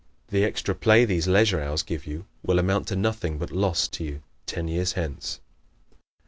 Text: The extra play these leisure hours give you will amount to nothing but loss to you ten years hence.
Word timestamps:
The 0.29 0.43
extra 0.43 0.73
play 0.73 1.05
these 1.05 1.27
leisure 1.27 1.61
hours 1.61 1.83
give 1.83 2.07
you 2.07 2.25
will 2.41 2.57
amount 2.57 2.87
to 2.87 2.95
nothing 2.95 3.37
but 3.37 3.51
loss 3.51 3.87
to 3.89 4.03
you 4.03 4.23
ten 4.47 4.67
years 4.67 4.93
hence. 4.93 5.39